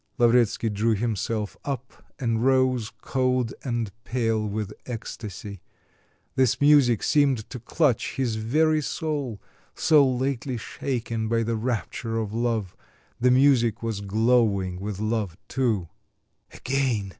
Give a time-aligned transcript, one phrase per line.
[0.17, 5.61] Lavretsky drew himself up, and rose cold and pale with ecstasy.
[6.33, 9.39] This music seemed to clutch his very soul,
[9.75, 12.75] so lately shaken by the rapture of love,
[13.19, 15.87] the music was glowing with love too.
[16.51, 17.09] "Again!"